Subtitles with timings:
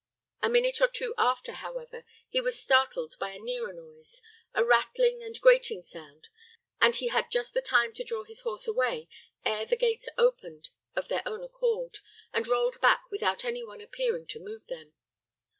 [0.41, 4.19] A minute or two after, however, he was startled by a nearer noise
[4.55, 6.27] a rattling and grating sound
[6.81, 9.07] and he had just time to draw his horse away
[9.45, 11.99] ere the gates opened of their own accord,
[12.33, 14.93] and rolled back without any one appearing to move them.